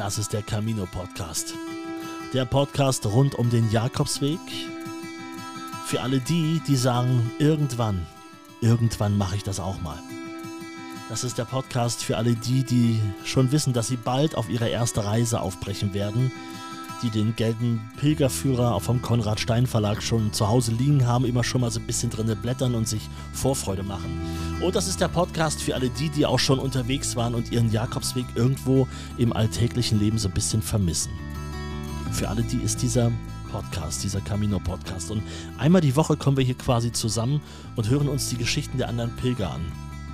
[0.00, 1.52] Das ist der Camino Podcast.
[2.32, 4.40] Der Podcast rund um den Jakobsweg.
[5.84, 8.06] Für alle die, die sagen, irgendwann,
[8.62, 9.98] irgendwann mache ich das auch mal.
[11.10, 14.70] Das ist der Podcast für alle die, die schon wissen, dass sie bald auf ihre
[14.70, 16.32] erste Reise aufbrechen werden
[17.02, 21.60] die den gelben Pilgerführer vom Konrad Stein Verlag schon zu Hause liegen haben, immer schon
[21.60, 24.20] mal so ein bisschen drinne blättern und sich Vorfreude machen.
[24.60, 27.70] Und das ist der Podcast für alle die, die auch schon unterwegs waren und ihren
[27.70, 28.86] Jakobsweg irgendwo
[29.18, 31.12] im alltäglichen Leben so ein bisschen vermissen.
[32.12, 33.10] Für alle die ist dieser
[33.50, 35.10] Podcast, dieser Camino Podcast.
[35.10, 35.22] Und
[35.58, 37.40] einmal die Woche kommen wir hier quasi zusammen
[37.76, 39.60] und hören uns die Geschichten der anderen Pilger an.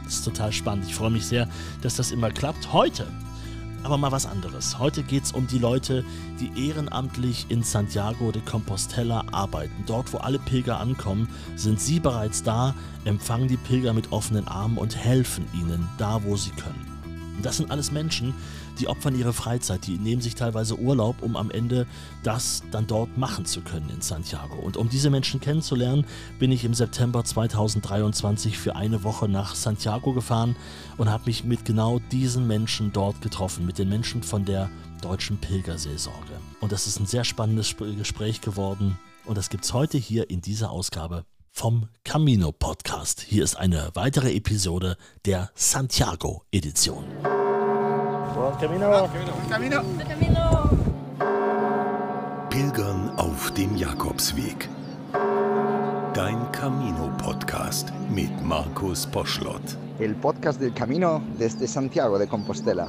[0.05, 0.87] Das ist total spannend.
[0.87, 1.49] Ich freue mich sehr,
[1.83, 2.73] dass das immer klappt.
[2.73, 3.07] Heute
[3.87, 4.81] aber mal was anderes.
[4.81, 6.05] Heute geht es um die Leute,
[6.41, 9.85] die ehrenamtlich in Santiago de Compostela arbeiten.
[9.87, 14.77] Dort, wo alle Pilger ankommen, sind sie bereits da, empfangen die Pilger mit offenen Armen
[14.77, 16.96] und helfen ihnen da, wo sie können.
[17.43, 18.35] Das sind alles Menschen,
[18.79, 21.87] die opfern ihre Freizeit, die nehmen sich teilweise Urlaub, um am Ende
[22.23, 24.57] das dann dort machen zu können in Santiago.
[24.57, 26.07] Und um diese Menschen kennenzulernen,
[26.39, 30.57] bin ich im September 2023 für eine Woche nach Santiago gefahren
[30.97, 34.71] und habe mich mit genau diesen Menschen dort getroffen, mit den Menschen von der
[35.03, 36.33] deutschen Pilgerseelsorge.
[36.61, 40.41] Und das ist ein sehr spannendes Gespräch geworden und das gibt es heute hier in
[40.41, 41.25] dieser Ausgabe
[41.57, 43.23] vom Camino Podcast.
[43.23, 47.03] Hier ist eine weitere Episode der Santiago Edition.
[52.51, 54.69] Pilgern auf dem Jakobsweg.
[56.13, 59.79] Dein Camino Podcast mit Markus Poschlott.
[59.99, 62.87] El podcast del Camino desde Santiago de Compostela.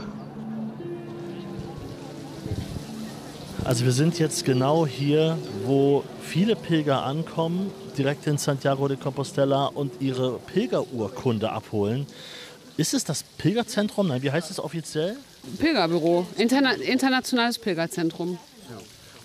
[3.63, 9.65] Also wir sind jetzt genau hier, wo viele Pilger ankommen, direkt in Santiago de Compostela
[9.65, 12.05] und ihre Pilgerurkunde abholen.
[12.77, 14.07] Ist es das Pilgerzentrum?
[14.07, 15.17] Nein, wie heißt es offiziell?
[15.59, 18.37] Pilgerbüro, Interna internationales Pilgerzentrum.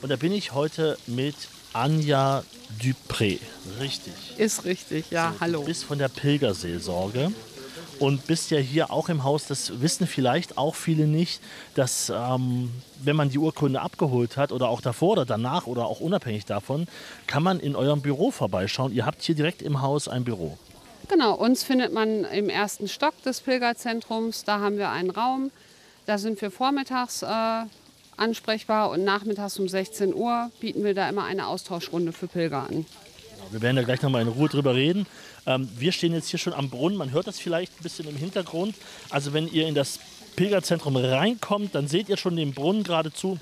[0.00, 1.34] Und da bin ich heute mit
[1.72, 2.42] Anja
[2.80, 3.38] Dupré.
[3.80, 4.12] Richtig.
[4.36, 5.60] Ist richtig, ja, hallo.
[5.60, 7.32] Du bist von der Pilgerseelsorge
[8.02, 9.46] und bist ja hier auch im Haus.
[9.46, 11.40] Das wissen vielleicht auch viele nicht,
[11.74, 12.70] dass ähm,
[13.00, 16.88] wenn man die Urkunde abgeholt hat oder auch davor oder danach oder auch unabhängig davon,
[17.28, 18.92] kann man in eurem Büro vorbeischauen.
[18.92, 20.58] Ihr habt hier direkt im Haus ein Büro.
[21.08, 24.42] Genau, uns findet man im ersten Stock des Pilgerzentrums.
[24.42, 25.52] Da haben wir einen Raum.
[26.06, 27.26] Da sind wir vormittags äh,
[28.16, 32.68] ansprechbar und nachmittags um 16 Uhr bieten wir da immer eine Austauschrunde für Pilger an.
[32.68, 35.06] Genau, wir werden da gleich noch mal in Ruhe drüber reden.
[35.46, 36.96] Ähm, wir stehen jetzt hier schon am Brunnen.
[36.96, 38.74] Man hört das vielleicht ein bisschen im Hintergrund.
[39.10, 39.98] Also wenn ihr in das
[40.36, 43.38] Pilgerzentrum reinkommt, dann seht ihr schon den Brunnen geradezu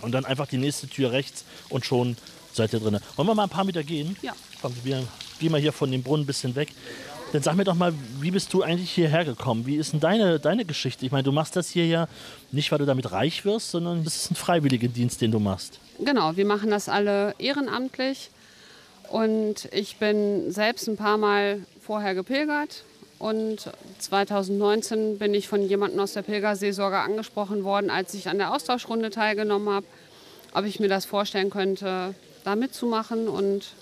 [0.00, 2.16] und dann einfach die nächste Tür rechts und schon
[2.52, 2.98] seid ihr drin.
[3.16, 4.16] Wollen wir mal ein paar Meter gehen?
[4.22, 4.32] Ja.
[4.60, 5.02] Komm, wir
[5.38, 6.68] gehen mal hier von dem Brunnen ein bisschen weg.
[7.32, 9.64] Dann sag mir doch mal, wie bist du eigentlich hierher gekommen?
[9.64, 11.06] Wie ist denn deine, deine Geschichte?
[11.06, 12.06] Ich meine, du machst das hier ja
[12.50, 15.80] nicht, weil du damit reich wirst, sondern es ist ein freiwilliger Dienst, den du machst.
[15.98, 18.28] Genau, wir machen das alle ehrenamtlich.
[19.12, 22.82] Und ich bin selbst ein paar Mal vorher gepilgert.
[23.18, 28.54] Und 2019 bin ich von jemandem aus der Pilgerseelsorge angesprochen worden, als ich an der
[28.54, 29.86] Austauschrunde teilgenommen habe,
[30.54, 32.14] ob ich mir das vorstellen könnte,
[32.44, 33.28] da mitzumachen.
[33.28, 33.74] Und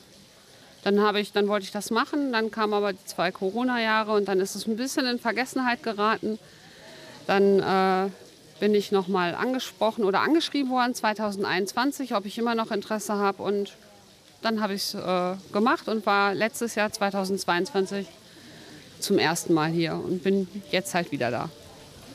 [0.82, 4.26] dann, habe ich, dann wollte ich das machen, dann kamen aber die zwei Corona-Jahre und
[4.26, 6.40] dann ist es ein bisschen in Vergessenheit geraten.
[7.28, 8.10] Dann äh,
[8.58, 13.76] bin ich nochmal angesprochen oder angeschrieben worden 2021, ob ich immer noch Interesse habe und
[14.42, 18.06] dann habe ich es äh, gemacht und war letztes Jahr 2022
[18.98, 21.48] zum ersten Mal hier und bin jetzt halt wieder da.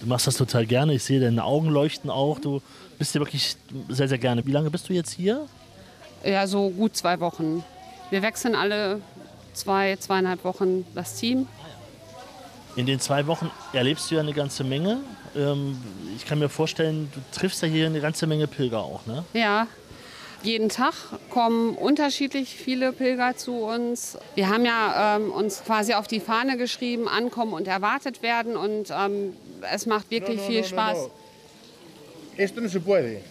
[0.01, 0.93] Du machst das total gerne.
[0.93, 2.39] Ich sehe deine Augen leuchten auch.
[2.39, 2.61] Du
[2.97, 3.55] bist hier wirklich
[3.89, 4.45] sehr, sehr gerne.
[4.45, 5.47] Wie lange bist du jetzt hier?
[6.23, 7.63] Ja, so gut zwei Wochen.
[8.09, 9.01] Wir wechseln alle
[9.53, 11.47] zwei, zweieinhalb Wochen das Team.
[12.75, 14.99] In den zwei Wochen erlebst du ja eine ganze Menge.
[15.35, 15.77] Ähm,
[16.15, 19.23] ich kann mir vorstellen, du triffst ja hier eine ganze Menge Pilger auch, ne?
[19.33, 19.67] Ja,
[20.43, 20.93] jeden Tag
[21.29, 24.17] kommen unterschiedlich viele Pilger zu uns.
[24.35, 28.91] Wir haben ja ähm, uns quasi auf die Fahne geschrieben, ankommen und erwartet werden und
[28.91, 29.35] ähm,
[29.73, 30.97] es macht wirklich no, no, viel no, Spaß.
[32.37, 33.21] Esto no se puede.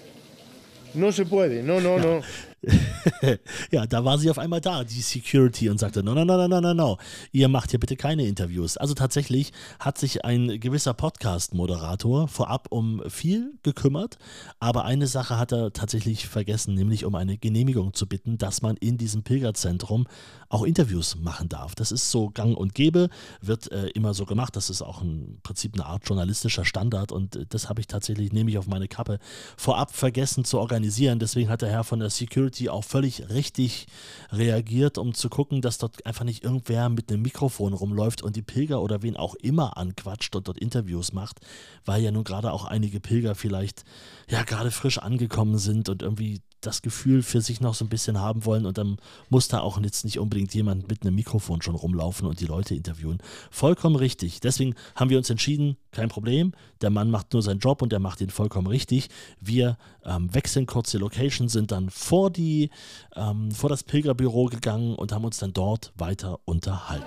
[0.94, 1.62] No se puede.
[1.62, 2.22] No, no, no.
[3.70, 6.48] ja, da war sie auf einmal da, die Security, und sagte, no, no, no, no,
[6.48, 6.98] no, no, no,
[7.32, 8.76] ihr macht hier bitte keine Interviews.
[8.76, 14.18] Also tatsächlich hat sich ein gewisser Podcast-Moderator vorab um viel gekümmert,
[14.60, 18.76] aber eine Sache hat er tatsächlich vergessen, nämlich um eine Genehmigung zu bitten, dass man
[18.76, 20.06] in diesem Pilgerzentrum
[20.48, 21.74] auch Interviews machen darf.
[21.74, 23.08] Das ist so gang und gäbe,
[23.40, 24.56] wird äh, immer so gemacht.
[24.56, 28.32] Das ist auch im Prinzip eine Art journalistischer Standard und äh, das habe ich tatsächlich,
[28.32, 29.18] nehme ich auf meine Kappe,
[29.56, 31.18] vorab vergessen zu organisieren.
[31.18, 33.86] Deswegen hat der Herr von der Security Security auch völlig richtig
[34.30, 38.42] reagiert, um zu gucken, dass dort einfach nicht irgendwer mit einem Mikrofon rumläuft und die
[38.42, 41.40] Pilger oder wen auch immer anquatscht und dort Interviews macht,
[41.84, 43.84] weil ja nun gerade auch einige Pilger vielleicht
[44.28, 48.20] ja gerade frisch angekommen sind und irgendwie das Gefühl für sich noch so ein bisschen
[48.20, 48.98] haben wollen und dann
[49.30, 52.74] muss da auch jetzt nicht unbedingt jemand mit einem Mikrofon schon rumlaufen und die Leute
[52.74, 53.18] interviewen.
[53.50, 54.40] Vollkommen richtig.
[54.40, 58.00] Deswegen haben wir uns entschieden, kein Problem, der Mann macht nur seinen Job und der
[58.00, 59.08] macht ihn vollkommen richtig.
[59.40, 62.70] Wir ähm, wechseln kurz die Location, sind dann vor, die,
[63.16, 67.06] ähm, vor das Pilgerbüro gegangen und haben uns dann dort weiter unterhalten.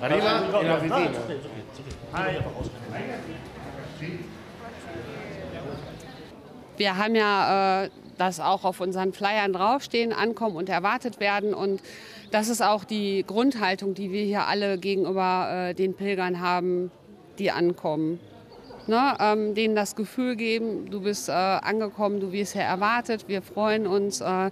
[0.00, 0.42] Arriba.
[6.76, 11.54] Wir haben ja äh, das auch auf unseren Flyern draufstehen, ankommen und erwartet werden.
[11.54, 11.80] Und
[12.30, 16.90] das ist auch die Grundhaltung, die wir hier alle gegenüber äh, den Pilgern haben,
[17.38, 18.20] die ankommen.
[18.86, 23.42] Ne, ähm, denen das Gefühl geben, du bist äh, angekommen, du wirst hier erwartet, wir
[23.42, 24.50] freuen uns, äh,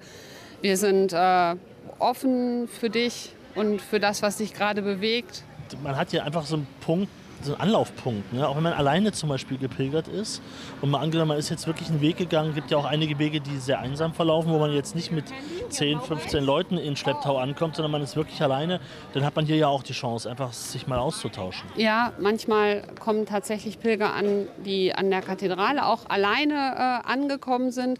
[0.60, 1.54] wir sind äh,
[1.98, 5.42] offen für dich und für das, was dich gerade bewegt.
[5.82, 7.08] Man hat hier einfach so einen Punkt,
[7.42, 8.32] so ein Anlaufpunkt.
[8.32, 8.46] Ne?
[8.48, 10.42] Auch wenn man alleine zum Beispiel gepilgert ist
[10.80, 13.40] und mal angenommen, man ist jetzt wirklich einen Weg gegangen, gibt ja auch einige Wege,
[13.40, 15.24] die sehr einsam verlaufen, wo man jetzt nicht mit
[15.68, 18.80] 10, 15 Leuten in Schlepptau ankommt, sondern man ist wirklich alleine,
[19.12, 21.68] dann hat man hier ja auch die Chance, einfach sich mal auszutauschen.
[21.76, 27.98] Ja, manchmal kommen tatsächlich Pilger an, die an der Kathedrale auch alleine äh, angekommen sind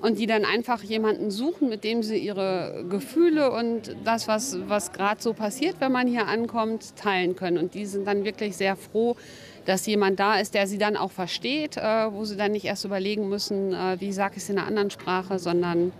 [0.00, 4.92] und die dann einfach jemanden suchen, mit dem sie ihre Gefühle und das, was, was
[4.92, 7.58] gerade so passiert, wenn man hier ankommt, teilen können.
[7.58, 9.16] Und die sind dann wirklich sehr froh,
[9.64, 12.84] dass jemand da ist, der sie dann auch versteht, äh, wo sie dann nicht erst
[12.84, 15.92] überlegen müssen, äh, wie sage ich es in einer anderen Sprache, sondern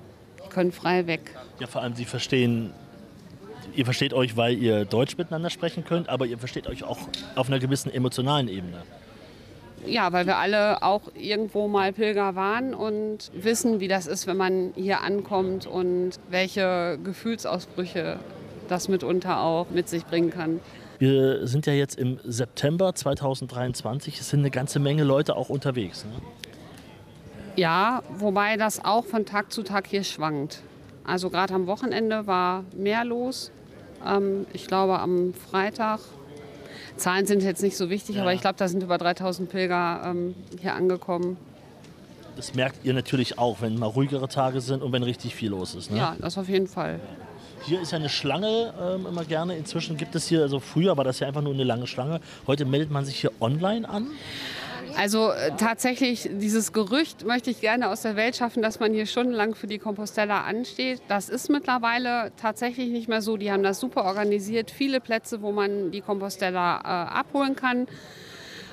[0.45, 1.35] die können frei weg.
[1.59, 2.73] Ja, vor allem, sie verstehen,
[3.75, 6.99] ihr versteht euch, weil ihr Deutsch miteinander sprechen könnt, aber ihr versteht euch auch
[7.35, 8.83] auf einer gewissen emotionalen Ebene.
[9.85, 14.37] Ja, weil wir alle auch irgendwo mal Pilger waren und wissen, wie das ist, wenn
[14.37, 18.19] man hier ankommt und welche Gefühlsausbrüche
[18.69, 20.61] das mitunter auch mit sich bringen kann.
[20.99, 24.19] Wir sind ja jetzt im September 2023.
[24.19, 26.05] Es sind eine ganze Menge Leute auch unterwegs.
[26.05, 26.13] Ne?
[27.57, 30.63] Ja, wobei das auch von Tag zu Tag hier schwankt.
[31.05, 33.51] Also gerade am Wochenende war mehr los.
[34.05, 36.01] Ähm, ich glaube am Freitag.
[36.97, 38.23] Zahlen sind jetzt nicht so wichtig, Ja.
[38.23, 41.37] aber ich glaube, da sind über 3000 Pilger ähm, hier angekommen.
[42.37, 45.75] Das merkt ihr natürlich auch, wenn mal ruhigere Tage sind und wenn richtig viel los
[45.75, 45.91] ist.
[45.91, 45.99] Ne?
[45.99, 47.01] Ja, das auf jeden Fall.
[47.65, 49.57] Hier ist ja eine Schlange ähm, immer gerne.
[49.57, 52.21] Inzwischen gibt es hier, also früher war das ja einfach nur eine lange Schlange.
[52.47, 54.09] Heute meldet man sich hier online an.
[54.97, 59.05] Also äh, tatsächlich, dieses Gerücht möchte ich gerne aus der Welt schaffen, dass man hier
[59.05, 61.03] stundenlang für die Compostella ansteht.
[61.09, 63.37] Das ist mittlerweile tatsächlich nicht mehr so.
[63.37, 64.71] Die haben das super organisiert.
[64.71, 67.87] Viele Plätze, wo man die Compostella äh, abholen kann.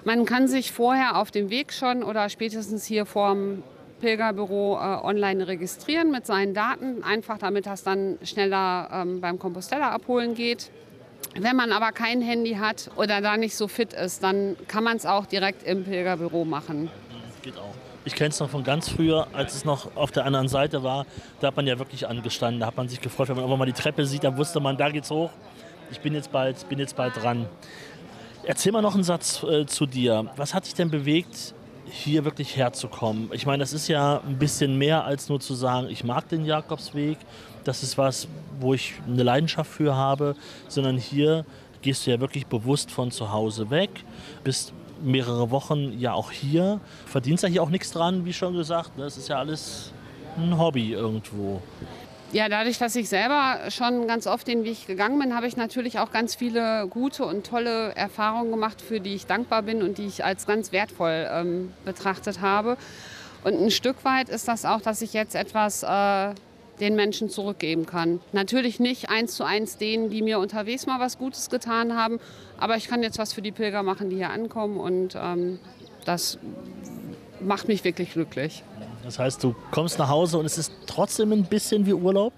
[0.05, 3.63] Man kann sich vorher auf dem Weg schon oder spätestens hier vorm
[3.99, 9.91] Pilgerbüro äh, online registrieren mit seinen Daten, einfach damit das dann schneller ähm, beim Compostella
[9.91, 10.71] abholen geht.
[11.35, 14.97] Wenn man aber kein Handy hat oder da nicht so fit ist, dann kann man
[14.97, 16.89] es auch direkt im Pilgerbüro machen.
[17.41, 17.73] Geht auch.
[18.05, 21.05] Ich kenne es noch von ganz früher, als es noch auf der anderen Seite war.
[21.39, 22.59] Da hat man ja wirklich angestanden.
[22.59, 24.75] Da hat man sich gefreut, wenn man irgendwann mal die Treppe sieht, dann wusste man,
[24.77, 25.31] da geht's hoch.
[25.89, 27.47] Ich bin jetzt bald, bin jetzt bald dran.
[28.45, 30.29] Erzähl mal noch einen Satz äh, zu dir.
[30.35, 31.53] Was hat dich denn bewegt,
[31.85, 33.29] hier wirklich herzukommen?
[33.31, 36.43] Ich meine, das ist ja ein bisschen mehr als nur zu sagen, ich mag den
[36.43, 37.17] Jakobsweg.
[37.63, 38.27] Das ist was,
[38.59, 40.35] wo ich eine Leidenschaft für habe,
[40.67, 41.45] sondern hier
[41.81, 43.89] gehst du ja wirklich bewusst von zu Hause weg,
[44.43, 44.73] bist
[45.03, 48.97] mehrere Wochen ja auch hier, verdienst ja hier auch nichts dran, wie schon gesagt.
[48.97, 49.03] ne?
[49.03, 49.91] Das ist ja alles
[50.37, 51.61] ein Hobby irgendwo.
[52.31, 55.99] Ja, dadurch, dass ich selber schon ganz oft den Weg gegangen bin, habe ich natürlich
[55.99, 60.07] auch ganz viele gute und tolle Erfahrungen gemacht, für die ich dankbar bin und die
[60.07, 62.77] ich als ganz wertvoll ähm, betrachtet habe.
[63.43, 66.33] Und ein Stück weit ist das auch, dass ich jetzt etwas äh,
[66.79, 68.19] den Menschen zurückgeben kann.
[68.31, 72.19] Natürlich nicht eins zu eins denen, die mir unterwegs mal was Gutes getan haben,
[72.57, 75.59] aber ich kann jetzt was für die Pilger machen, die hier ankommen und ähm,
[76.05, 76.37] das
[77.39, 78.63] macht mich wirklich glücklich.
[79.03, 82.33] Das heißt, du kommst nach Hause und es ist trotzdem ein bisschen wie Urlaub,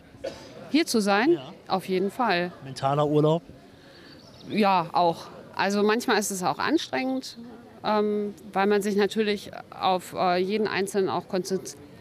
[0.71, 1.53] Hier zu sein, Ja.
[1.67, 2.51] auf jeden Fall.
[2.63, 3.43] mentaler Urlaub.
[4.49, 5.27] Ja, auch.
[5.55, 7.37] Also manchmal ist es auch anstrengend,
[7.83, 11.29] ähm, weil man sich natürlich auf äh, jeden Einzelnen auch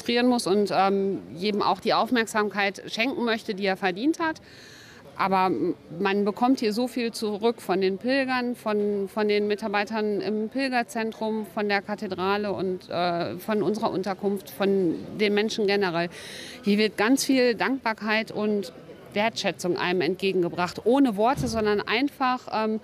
[0.05, 4.41] konzentrieren muss und ähm, jedem auch die Aufmerksamkeit schenken möchte, die er verdient hat.
[5.17, 5.51] Aber
[6.01, 11.47] man bekommt hier so viel zurück von den Pilgern, von, von den Mitarbeitern im Pilgerzentrum,
[11.55, 16.09] von der Kathedrale und äh, von unserer Unterkunft, von den Menschen generell.
[16.65, 18.73] Hier wird ganz viel Dankbarkeit und
[19.13, 20.85] Wertschätzung einem entgegengebracht.
[20.85, 22.81] Ohne Worte, sondern einfach ähm,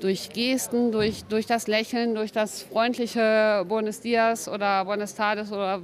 [0.00, 5.80] durch Gesten, durch, durch das Lächeln, durch das freundliche Buenos Dias oder Buenos Tardes oder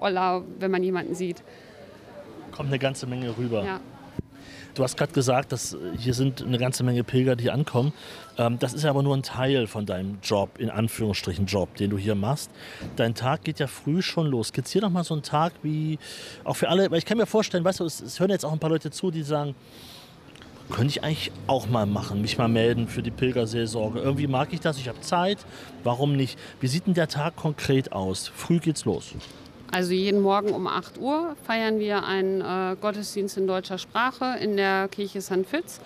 [0.00, 1.42] Hola, wenn man jemanden sieht.
[2.52, 3.64] kommt eine ganze Menge rüber.
[3.64, 3.80] Ja.
[4.74, 7.92] Du hast gerade gesagt, dass äh, hier sind eine ganze Menge Pilger, die ankommen.
[8.38, 11.98] Ähm, das ist aber nur ein Teil von deinem Job, in Anführungsstrichen Job, den du
[11.98, 12.50] hier machst.
[12.96, 14.48] Dein Tag geht ja früh schon los.
[14.48, 15.98] Skizzier doch mal so einen Tag wie,
[16.44, 18.52] auch für alle, weil ich kann mir vorstellen, weißt du, es, es hören jetzt auch
[18.52, 19.54] ein paar Leute zu, die sagen,
[20.70, 24.00] könnte ich eigentlich auch mal machen, mich mal melden für die Pilgerseelsorge.
[24.00, 25.38] Irgendwie mag ich das, ich habe Zeit,
[25.84, 26.38] warum nicht?
[26.60, 28.28] Wie sieht denn der Tag konkret aus?
[28.34, 29.12] Früh geht's los.
[29.72, 34.56] Also jeden Morgen um 8 Uhr feiern wir einen äh, Gottesdienst in deutscher Sprache in
[34.56, 35.46] der Kirche St.
[35.48, 35.80] Fitz.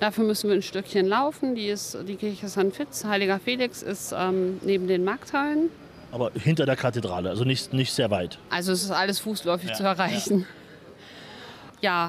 [0.00, 1.54] Dafür müssen wir ein Stückchen laufen.
[1.54, 2.72] Die, ist, die Kirche St.
[2.72, 5.68] Fitz, Heiliger Felix, ist ähm, neben den Markthallen.
[6.12, 8.38] Aber hinter der Kathedrale, also nicht, nicht sehr weit.
[8.48, 10.40] Also es ist alles fußläufig Ja, zu erreichen.
[10.40, 10.46] Ja.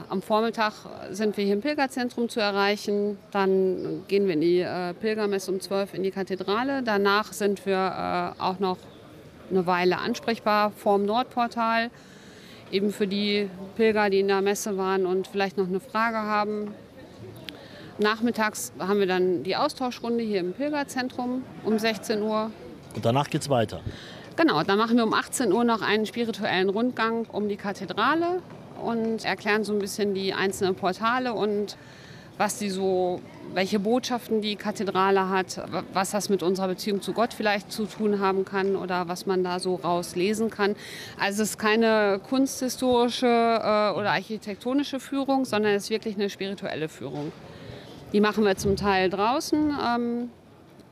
[0.09, 0.74] Am Vormittag
[1.12, 3.17] sind wir hier im Pilgerzentrum zu erreichen.
[3.31, 6.83] Dann gehen wir in die äh, Pilgermesse um 12 in die Kathedrale.
[6.83, 8.77] Danach sind wir äh, auch noch
[9.51, 11.89] eine Weile ansprechbar vorm Nordportal.
[12.71, 16.74] Eben für die Pilger, die in der Messe waren und vielleicht noch eine Frage haben.
[17.97, 22.51] Nachmittags haben wir dann die Austauschrunde hier im Pilgerzentrum um 16 Uhr.
[22.95, 23.81] Und danach geht's weiter.
[24.36, 28.41] Genau, dann machen wir um 18 Uhr noch einen spirituellen Rundgang um die Kathedrale
[28.84, 31.77] und erklären so ein bisschen die einzelnen Portale und
[32.38, 33.19] was die so,
[33.53, 35.60] welche Botschaften die Kathedrale hat,
[35.93, 39.43] was das mit unserer Beziehung zu Gott vielleicht zu tun haben kann oder was man
[39.43, 40.75] da so rauslesen kann.
[41.19, 46.89] Also es ist keine kunsthistorische äh, oder architektonische Führung, sondern es ist wirklich eine spirituelle
[46.89, 47.31] Führung.
[48.13, 50.29] Die machen wir zum Teil draußen ähm,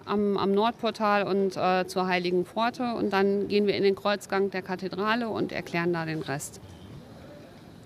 [0.05, 4.49] am, am Nordportal und äh, zur Heiligen Pforte und dann gehen wir in den Kreuzgang
[4.49, 6.59] der Kathedrale und erklären da den Rest.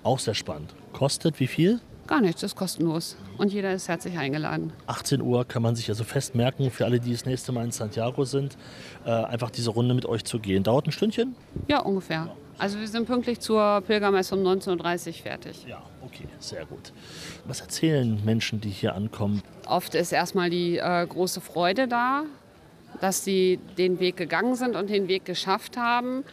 [0.03, 0.74] Auch sehr spannend.
[0.94, 1.79] Kostet wie viel?
[2.08, 4.74] Gar nichts, ist kostenlos und jeder ist herzlich eingeladen.
[4.88, 8.25] 18 Uhr kann man sich also festmerken, für alle, die das nächste Mal in Santiago
[8.25, 8.58] sind,
[9.06, 10.63] äh, einfach diese Runde mit euch zu gehen.
[10.63, 11.36] Dauert ein Stündchen?
[11.68, 12.36] Ja, ungefähr.
[12.58, 15.65] Also wir sind pünktlich zur Pilgermesse um 19.30 Uhr fertig.
[15.68, 16.94] Ja, okay, sehr gut.
[17.46, 19.44] Was erzählen Menschen, die hier ankommen?
[19.68, 22.24] Oft ist erstmal die äh, große Freude da,
[23.01, 26.24] dass sie den Weg gegangen sind und den Weg geschafft haben.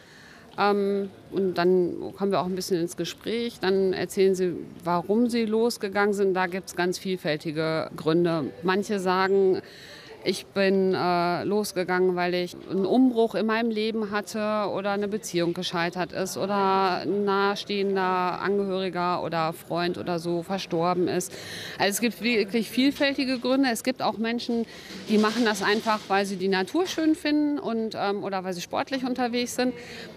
[0.57, 3.59] Ähm, und dann kommen wir auch ein bisschen ins Gespräch.
[3.59, 6.33] Dann erzählen sie, warum sie losgegangen sind.
[6.33, 8.51] Da gibt es ganz vielfältige Gründe.
[8.63, 9.61] Manche sagen,
[10.27, 15.53] ich bin äh, losgegangen, weil ich einen Umbruch in meinem Leben hatte oder eine Beziehung
[15.53, 21.31] gescheitert ist oder ein nahestehender Angehöriger oder Freund oder so verstorben ist.
[21.79, 23.69] Also es gibt wirklich vielfältige Gründe.
[23.71, 24.65] Es gibt auch Menschen,
[25.07, 28.61] die machen das einfach, weil sie die Natur schön finden und, ähm, oder weil sie
[28.61, 29.73] sportlich unterwegs sind.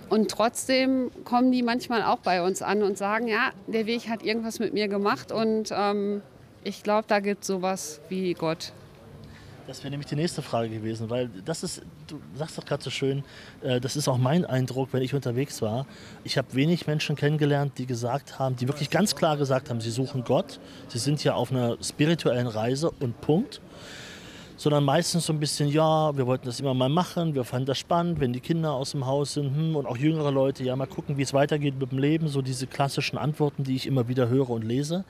[0.09, 4.25] Und trotzdem kommen die manchmal auch bei uns an und sagen, ja, der Weg hat
[4.25, 6.23] irgendwas mit mir gemacht und ähm,
[6.65, 8.73] ich glaube, da gibt es sowas wie Gott.
[9.71, 12.91] Das wäre nämlich die nächste Frage gewesen, weil das ist, du sagst doch gerade so
[12.91, 13.23] schön,
[13.63, 15.87] äh, das ist auch mein Eindruck, wenn ich unterwegs war.
[16.25, 19.93] Ich habe wenig Menschen kennengelernt, die gesagt haben, die wirklich ganz klar gesagt haben, sie
[19.93, 20.59] suchen Gott,
[20.89, 23.61] sie sind ja auf einer spirituellen Reise und Punkt.
[24.57, 27.79] Sondern meistens so ein bisschen, ja, wir wollten das immer mal machen, wir fanden das
[27.79, 30.87] spannend, wenn die Kinder aus dem Haus sind hm, und auch jüngere Leute, ja, mal
[30.87, 34.29] gucken, wie es weitergeht mit dem Leben, so diese klassischen Antworten, die ich immer wieder
[34.29, 35.05] höre und lese.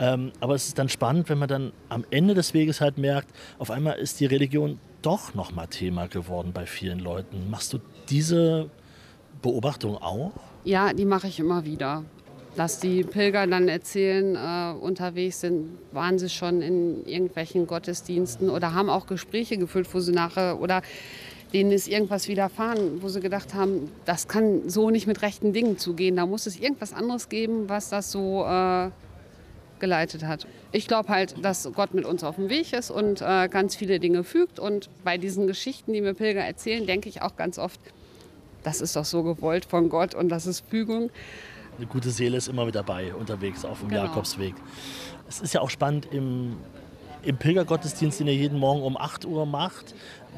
[0.00, 3.28] Ähm, aber es ist dann spannend, wenn man dann am Ende des Weges halt merkt,
[3.58, 7.50] auf einmal ist die Religion doch nochmal Thema geworden bei vielen Leuten.
[7.50, 7.78] Machst du
[8.08, 8.70] diese
[9.42, 10.32] Beobachtung auch?
[10.64, 12.04] Ja, die mache ich immer wieder.
[12.56, 18.74] Dass die Pilger dann erzählen, äh, unterwegs sind, waren sie schon in irgendwelchen Gottesdiensten oder
[18.74, 20.82] haben auch Gespräche geführt, wo sie nachher oder
[21.52, 25.78] denen ist irgendwas widerfahren, wo sie gedacht haben, das kann so nicht mit rechten Dingen
[25.78, 26.16] zugehen.
[26.16, 28.90] Da muss es irgendwas anderes geben, was das so äh,
[29.80, 30.46] geleitet hat.
[30.72, 33.98] Ich glaube halt, dass Gott mit uns auf dem Weg ist und äh, ganz viele
[33.98, 34.58] Dinge fügt.
[34.58, 37.80] Und bei diesen Geschichten, die mir Pilger erzählen, denke ich auch ganz oft,
[38.62, 41.10] das ist doch so gewollt von Gott und das ist Fügung.
[41.78, 44.04] Eine gute Seele ist immer mit dabei unterwegs auf dem Genau.
[44.04, 44.54] Jakobsweg.
[45.28, 46.56] Es ist ja auch spannend im,
[47.22, 49.94] im Pilgergottesdienst, den ihr jeden Morgen um 8 Uhr macht,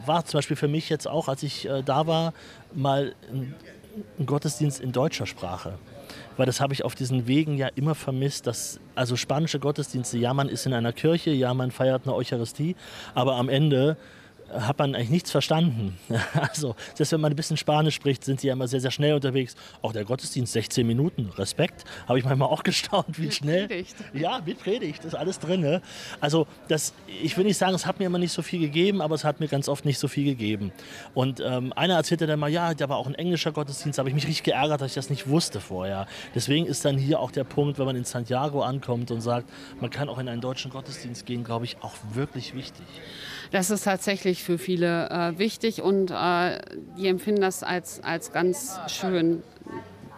[0.06, 2.32] war zum Beispiel für mich jetzt auch, als ich äh, da war,
[2.74, 3.54] mal ein,
[4.18, 5.78] ein Gottesdienst in deutscher Sprache.
[6.36, 10.32] Weil das habe ich auf diesen Wegen ja immer vermisst, dass also spanische Gottesdienste, ja,
[10.34, 12.76] man ist in einer Kirche, ja, man feiert eine Eucharistie,
[13.14, 13.96] aber am Ende
[14.52, 15.98] hat man eigentlich nichts verstanden.
[16.34, 19.14] Also, selbst wenn man ein bisschen Spanisch spricht, sind sie ja immer sehr, sehr schnell
[19.14, 19.54] unterwegs.
[19.80, 21.84] Auch der Gottesdienst 16 Minuten, Respekt.
[22.06, 23.66] Habe ich manchmal auch gestaunt, wie schnell.
[23.66, 23.96] Predigt.
[24.12, 25.60] Ja, mit Predigt, ist alles drin.
[25.60, 25.80] Ne?
[26.20, 29.14] Also, das, ich will nicht sagen, es hat mir immer nicht so viel gegeben, aber
[29.14, 30.72] es hat mir ganz oft nicht so viel gegeben.
[31.14, 34.08] Und ähm, einer erzählte dann mal, ja, da war auch ein englischer Gottesdienst, da habe
[34.08, 36.06] ich mich richtig geärgert, dass ich das nicht wusste vorher.
[36.34, 39.48] Deswegen ist dann hier auch der Punkt, wenn man in Santiago ankommt und sagt,
[39.80, 42.86] man kann auch in einen deutschen Gottesdienst gehen, glaube ich, auch wirklich wichtig.
[43.52, 46.58] Das ist tatsächlich für viele äh, wichtig und äh,
[46.96, 49.42] die empfinden das als, als ganz schön,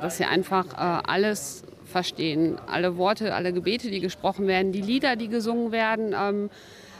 [0.00, 2.58] dass sie einfach äh, alles verstehen.
[2.68, 6.48] Alle Worte, alle Gebete, die gesprochen werden, die Lieder, die gesungen werden, ähm,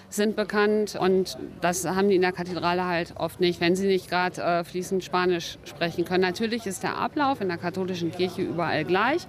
[0.09, 4.11] sind bekannt und das haben die in der Kathedrale halt oft nicht, wenn sie nicht
[4.11, 6.23] gerade äh, fließend Spanisch sprechen können.
[6.23, 9.25] Natürlich ist der Ablauf in der katholischen Kirche überall gleich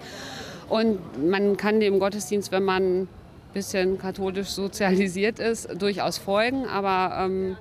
[0.69, 3.07] und man kann dem Gottesdienst, wenn man
[3.55, 7.57] bisschen katholisch sozialisiert ist, durchaus folgen, aber ähm,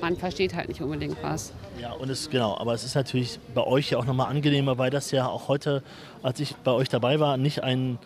[0.00, 1.52] man versteht halt nicht unbedingt was.
[1.80, 4.90] Ja, und es genau, aber es ist natürlich bei euch ja auch nochmal angenehmer, weil
[4.90, 5.82] das ja auch heute,
[6.22, 7.98] als ich bei euch dabei war, nicht ein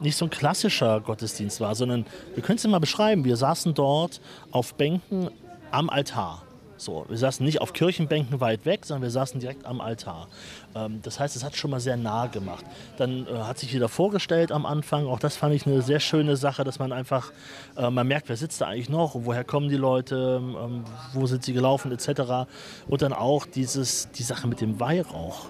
[0.00, 3.24] nicht so ein klassischer Gottesdienst war, sondern wir können es mal beschreiben.
[3.24, 4.20] Wir saßen dort
[4.52, 5.28] auf Bänken
[5.72, 6.42] am Altar.
[6.78, 10.28] So, wir saßen nicht auf Kirchenbänken weit weg, sondern wir saßen direkt am Altar.
[10.74, 12.64] Ähm, das heißt, es hat schon mal sehr nah gemacht.
[12.96, 15.06] Dann äh, hat sich jeder vorgestellt am Anfang.
[15.06, 17.32] Auch das fand ich eine sehr schöne Sache, dass man einfach,
[17.76, 21.44] äh, man merkt, wer sitzt da eigentlich noch woher kommen die Leute, ähm, wo sind
[21.44, 22.48] sie gelaufen etc.
[22.86, 25.46] Und dann auch dieses, die Sache mit dem Weihrauch.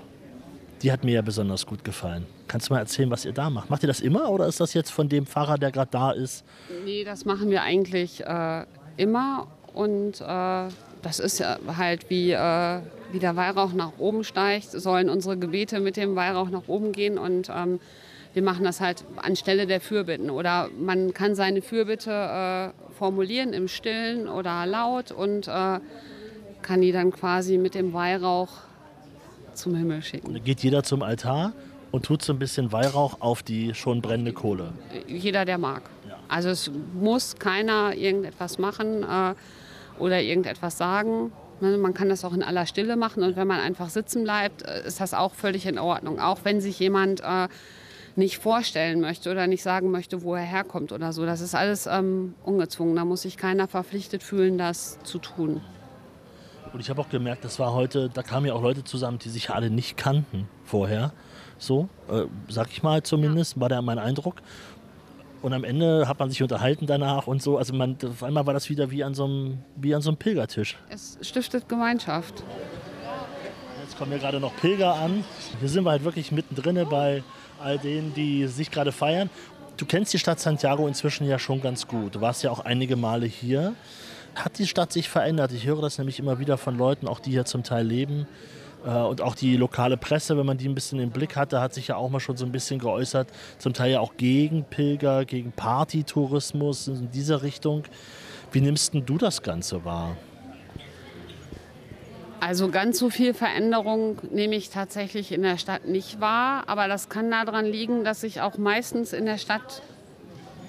[0.82, 2.26] Die hat mir ja besonders gut gefallen.
[2.47, 3.68] Kannst du mal erzählen, was ihr da macht?
[3.68, 6.44] Macht ihr das immer oder ist das jetzt von dem Pfarrer, der gerade da ist?
[6.85, 8.64] Nee, das machen wir eigentlich äh,
[8.97, 9.49] immer.
[9.75, 10.68] Und äh,
[11.08, 12.80] das ist ja halt wie, äh,
[13.12, 17.16] wie der Weihrauch nach oben steigt, sollen unsere Gebete mit dem Weihrauch nach oben gehen.
[17.16, 17.80] Und ähm,
[18.34, 20.28] wir machen das halt anstelle der Fürbitten.
[20.28, 25.80] Oder man kann seine Fürbitte äh, formulieren im Stillen oder laut und äh,
[26.60, 28.50] kann die dann quasi mit dem Weihrauch
[29.54, 30.44] zum Himmel schicken.
[30.44, 31.54] Geht jeder zum Altar
[31.90, 34.74] und tut so ein bisschen Weihrauch auf die schon brennende Kohle.
[35.06, 35.84] Jeder, der mag.
[36.28, 39.34] Also es muss keiner irgendetwas machen äh,
[39.98, 41.32] oder irgendetwas sagen.
[41.60, 44.62] Ne, Man kann das auch in aller Stille machen und wenn man einfach sitzen bleibt,
[44.62, 46.20] äh, ist das auch völlig in Ordnung.
[46.20, 47.48] Auch wenn sich jemand äh,
[48.16, 51.24] nicht vorstellen möchte oder nicht sagen möchte, wo er herkommt oder so.
[51.24, 52.96] Das ist alles ähm, ungezwungen.
[52.96, 55.60] Da muss sich keiner verpflichtet fühlen, das zu tun.
[56.72, 59.30] Und ich habe auch gemerkt, das war heute, da kamen ja auch Leute zusammen, die
[59.30, 61.12] sich alle nicht kannten vorher.
[61.58, 64.36] So, äh, sag ich mal zumindest, war da mein Eindruck.
[65.40, 67.59] Und am Ende hat man sich unterhalten danach und so.
[67.59, 70.16] Also man, auf einmal war das wieder wie an so einem, wie an so einem
[70.16, 70.76] Pilgertisch.
[70.90, 72.42] Es stiftet Gemeinschaft.
[73.83, 75.25] Jetzt kommen ja gerade noch Pilger an.
[75.61, 77.22] Hier sind wir halt wirklich mittendrin bei
[77.61, 79.31] all denen, die sich gerade feiern.
[79.77, 82.16] Du kennst die Stadt Santiago inzwischen ja schon ganz gut.
[82.16, 83.74] Du warst ja auch einige Male hier.
[84.35, 85.53] Hat die Stadt sich verändert?
[85.53, 88.27] Ich höre das nämlich immer wieder von Leuten, auch die hier zum Teil leben.
[88.84, 91.74] Äh, Und auch die lokale Presse, wenn man die ein bisschen im Blick hatte, hat
[91.74, 93.28] sich ja auch mal schon so ein bisschen geäußert.
[93.58, 97.84] Zum Teil ja auch gegen Pilger, gegen Partytourismus in dieser Richtung.
[98.52, 100.16] Wie nimmst du das Ganze wahr?
[102.40, 106.64] Also ganz so viel Veränderung nehme ich tatsächlich in der Stadt nicht wahr.
[106.68, 109.82] Aber das kann daran liegen, dass ich auch meistens in der Stadt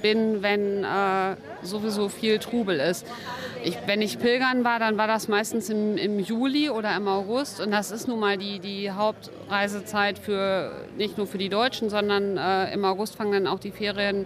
[0.01, 3.05] bin, wenn äh, sowieso viel Trubel ist.
[3.63, 7.59] Ich, wenn ich pilgern war, dann war das meistens im, im Juli oder im August.
[7.59, 12.37] Und das ist nun mal die, die Hauptreisezeit für nicht nur für die Deutschen, sondern
[12.37, 14.25] äh, im August fangen dann auch die Ferien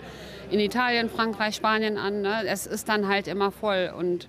[0.51, 2.21] in Italien, Frankreich, Spanien an.
[2.21, 2.45] Ne?
[2.45, 3.91] Es ist dann halt immer voll.
[3.97, 4.27] Und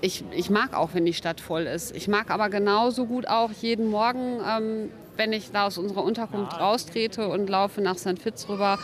[0.00, 1.94] ich, ich mag auch, wenn die Stadt voll ist.
[1.96, 6.58] Ich mag aber genauso gut auch jeden Morgen, ähm, wenn ich da aus unserer Unterkunft
[6.58, 8.18] raustrete und laufe nach St.
[8.20, 8.78] Fitz rüber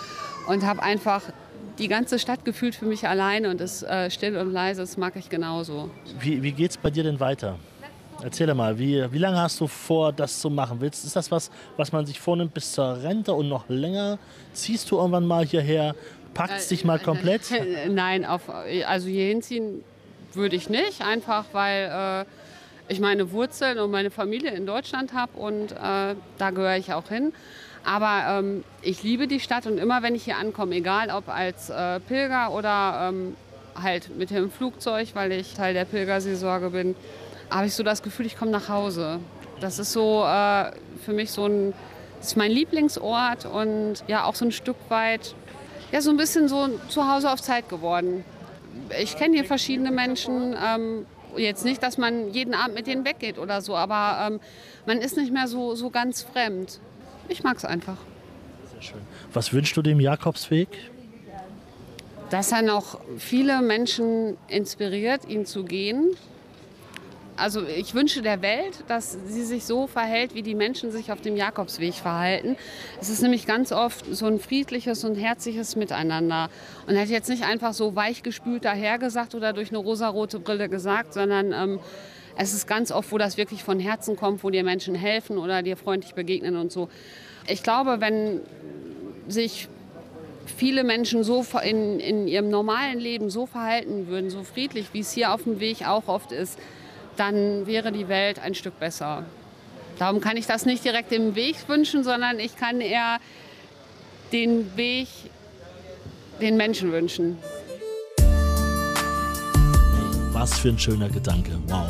[0.49, 1.23] und habe einfach
[1.79, 4.83] die ganze Stadt gefühlt für mich alleine und ist äh, still und leise.
[4.83, 5.91] Das mag ich genauso.
[6.21, 7.57] Wie, wie geht es bei dir denn weiter?
[8.23, 10.81] Erzähl mal, wie, wie lange hast du vor, das zu machen?
[10.81, 14.19] Willst, ist das was, was man sich vornimmt bis zur Rente und noch länger?
[14.53, 15.95] Ziehst du irgendwann mal hierher?
[16.33, 17.43] Packst dich mal komplett?
[17.89, 19.83] Nein, auf, also hier hinziehen
[20.33, 25.39] würde ich nicht, einfach weil äh, ich meine Wurzeln und meine Familie in Deutschland habe
[25.39, 27.33] und äh, da gehöre ich auch hin.
[27.85, 31.69] Aber ähm, ich liebe die Stadt und immer wenn ich hier ankomme, egal ob als
[31.69, 33.37] äh, Pilger oder ähm,
[33.81, 36.97] halt mit dem Flugzeug, weil ich Teil der Pilgerseelsorge bin,
[37.51, 39.21] habe ich so das Gefühl, ich komme nach Hause.
[39.61, 40.71] Das ist so äh,
[41.05, 41.75] für mich so ein,
[42.19, 45.35] das ist mein Lieblingsort und ja auch so ein Stück weit,
[45.93, 48.25] ja so ein bisschen so zu Hause auf Zeit geworden.
[49.01, 50.57] Ich kenne hier verschiedene Menschen.
[50.63, 54.41] Ähm, jetzt nicht, dass man jeden Abend mit denen weggeht oder so, aber ähm,
[54.87, 56.81] man ist nicht mehr so, so ganz fremd.
[57.29, 57.97] Ich mag es einfach.
[58.73, 59.01] Sehr schön.
[59.33, 60.69] Was wünschst du dem Jakobsweg?
[62.31, 66.17] Dass er noch viele Menschen inspiriert, ihn zu gehen.
[67.37, 71.21] Also ich wünsche der Welt, dass sie sich so verhält, wie die Menschen sich auf
[71.21, 72.57] dem Jakobsweg verhalten.
[73.01, 76.49] Es ist nämlich ganz oft so ein friedliches und herzliches Miteinander.
[76.87, 81.13] Und er hat jetzt nicht einfach so weichgespült dahergesagt oder durch eine rosarote Brille gesagt,
[81.13, 81.81] sondern ähm,
[82.37, 85.63] es ist ganz oft, wo das wirklich von Herzen kommt, wo dir Menschen helfen oder
[85.63, 86.89] dir freundlich begegnen und so.
[87.47, 88.41] Ich glaube, wenn
[89.29, 89.69] sich
[90.47, 95.13] viele Menschen so in, in ihrem normalen Leben so verhalten würden, so friedlich, wie es
[95.13, 96.59] hier auf dem Weg auch oft ist,
[97.17, 99.25] dann wäre die Welt ein Stück besser.
[99.99, 103.19] Darum kann ich das nicht direkt im Weg wünschen, sondern ich kann eher
[104.33, 105.09] den Weg
[106.41, 107.39] den Menschen wünschen.
[110.33, 111.53] Was für ein schöner Gedanke.
[111.69, 111.87] Wow.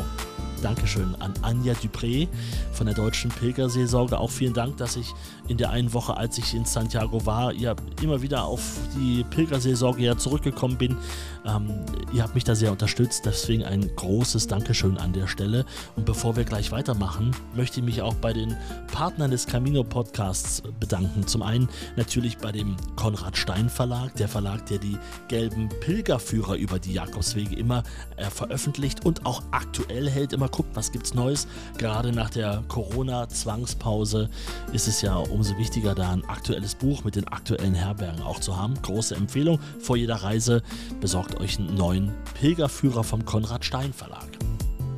[0.65, 2.27] Dankeschön an Anja Dupré
[2.73, 4.17] von der Deutschen Pilgerseelsorge.
[4.17, 5.13] Auch vielen Dank, dass ich
[5.47, 8.61] in der einen Woche, als ich in Santiago war, ja immer wieder auf
[8.95, 10.97] die Pilgerseelsorge ja zurückgekommen bin.
[11.45, 11.69] Ähm,
[12.11, 15.65] ihr habt mich da sehr unterstützt, deswegen ein großes Dankeschön an der Stelle.
[15.95, 18.55] Und bevor wir gleich weitermachen, möchte ich mich auch bei den
[18.91, 21.27] Partnern des Camino Podcasts bedanken.
[21.27, 26.79] Zum einen natürlich bei dem Konrad Stein Verlag, der Verlag, der die gelben Pilgerführer über
[26.79, 27.83] die Jakobswege immer
[28.17, 31.47] äh, veröffentlicht und auch aktuell hält, immer guckt, was gibt's Neues.
[31.77, 34.29] Gerade nach der Corona-Zwangspause
[34.73, 38.57] ist es ja umso wichtiger, da ein aktuelles Buch mit den aktuellen Herbergen auch zu
[38.57, 38.73] haben.
[38.81, 40.63] Große Empfehlung vor jeder Reise.
[41.01, 44.29] Besorgt euch einen neuen Pilgerführer vom Konrad Stein Verlag.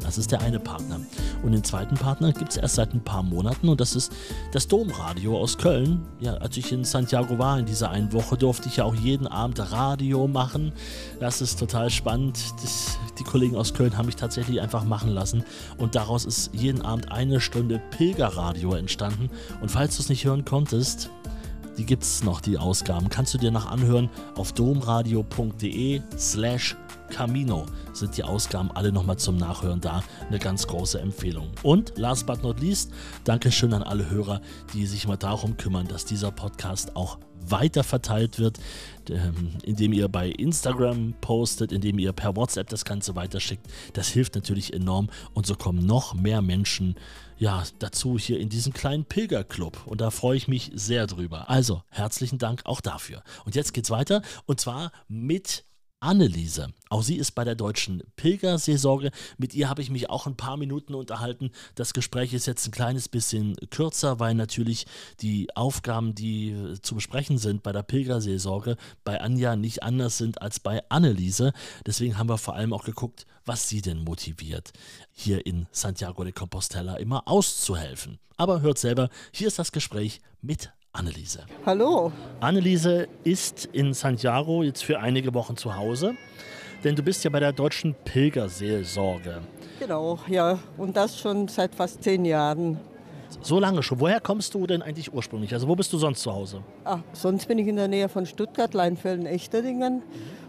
[0.07, 1.01] Das ist der eine Partner.
[1.43, 4.13] Und den zweiten Partner gibt es erst seit ein paar Monaten und das ist
[4.53, 6.01] das Domradio aus Köln.
[6.21, 9.27] Ja, als ich in Santiago war in dieser einen Woche, durfte ich ja auch jeden
[9.27, 10.71] Abend Radio machen.
[11.19, 12.39] Das ist total spannend.
[12.63, 15.43] Das, die Kollegen aus Köln haben mich tatsächlich einfach machen lassen
[15.77, 19.29] und daraus ist jeden Abend eine Stunde Pilgerradio entstanden.
[19.59, 21.09] Und falls du es nicht hören konntest,
[21.77, 23.09] die gibt es noch, die Ausgaben.
[23.09, 26.77] Kannst du dir noch anhören auf domradio.de slash
[27.09, 30.03] Camino sind die Ausgaben alle nochmal zum Nachhören da.
[30.27, 31.49] Eine ganz große Empfehlung.
[31.63, 32.91] Und last but not least,
[33.23, 34.41] Dankeschön an alle Hörer,
[34.73, 37.17] die sich mal darum kümmern, dass dieser Podcast auch
[37.49, 38.59] weiter verteilt wird,
[39.09, 43.65] ähm, indem ihr bei Instagram postet, indem ihr per WhatsApp das Ganze weiterschickt.
[43.93, 46.95] Das hilft natürlich enorm und so kommen noch mehr Menschen
[47.37, 51.49] ja, dazu hier in diesem kleinen Pilgerclub und da freue ich mich sehr drüber.
[51.49, 53.23] Also, herzlichen Dank auch dafür.
[53.45, 55.63] Und jetzt geht's weiter und zwar mit
[55.99, 56.73] Anneliese.
[56.89, 59.11] Auch sie ist bei der Deutschen Pilgerseelsorge.
[59.37, 61.51] Mit ihr habe ich mich auch ein paar Minuten unterhalten.
[61.75, 64.85] Das Gespräch ist jetzt ein kleines bisschen kürzer, weil natürlich
[65.21, 70.59] die Aufgaben, die zu besprechen sind bei der Pilgerseelsorge, bei Anja nicht anders sind als
[70.59, 71.51] bei Anneliese.
[71.85, 74.73] Deswegen haben wir vor allem auch geguckt, was sie denn motiviert,
[75.11, 78.19] hier in Santiago de Compostela immer auszuhelfen.
[78.37, 81.45] Aber hört selber, hier ist das Gespräch mit Anneliese.
[81.63, 82.11] Hallo.
[82.39, 86.15] Anneliese ist in Santiago jetzt für einige Wochen zu Hause,
[86.83, 89.41] denn du bist ja bei der Deutschen Pilgerseelsorge.
[89.79, 90.57] Genau, ja.
[90.75, 92.79] Und das schon seit fast zehn Jahren.
[93.41, 93.99] So lange schon.
[93.99, 95.53] Woher kommst du denn eigentlich ursprünglich?
[95.53, 96.61] Also wo bist du sonst zu Hause?
[96.85, 100.01] Ah, sonst bin ich in der Nähe von Stuttgart, Leinfelden, Echterdingen.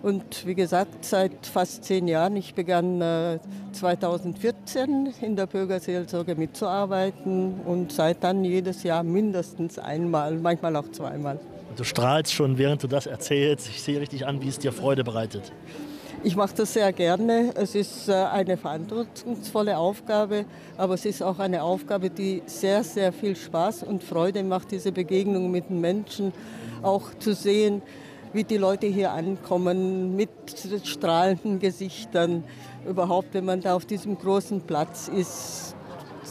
[0.02, 2.36] Und wie gesagt, seit fast zehn Jahren.
[2.36, 3.38] Ich begann äh,
[3.72, 11.40] 2014 in der Bürgerseelsorge mitzuarbeiten und seit dann jedes Jahr mindestens einmal, manchmal auch zweimal.
[11.76, 13.68] Du strahlst schon, während du das erzählst.
[13.68, 15.52] Ich sehe richtig an, wie es dir Freude bereitet.
[16.24, 17.52] Ich mache das sehr gerne.
[17.54, 23.12] Es ist äh, eine verantwortungsvolle Aufgabe, aber es ist auch eine Aufgabe, die sehr, sehr
[23.12, 26.32] viel Spaß und Freude macht, diese Begegnung mit den Menschen,
[26.82, 27.82] auch zu sehen,
[28.32, 30.28] wie die Leute hier ankommen, mit
[30.82, 32.42] strahlenden Gesichtern.
[32.86, 35.76] Überhaupt, wenn man da auf diesem großen Platz ist,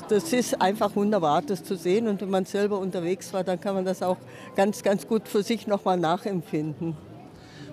[0.10, 2.10] das ist einfach wunderbar, das zu sehen.
[2.10, 4.17] Und wenn man selber unterwegs war, dann kann man das auch
[4.56, 6.97] ganz, ganz gut für sich nochmal nachempfinden.